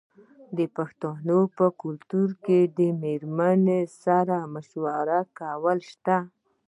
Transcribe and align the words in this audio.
د 0.57 0.59
پښتنو 0.75 1.39
په 1.57 1.65
کلتور 1.81 2.29
کې 2.45 2.59
د 2.77 2.79
میرمنې 3.03 3.81
سره 4.03 4.37
مشوره 4.53 5.19
کول 5.37 5.79
شته. 5.91 6.17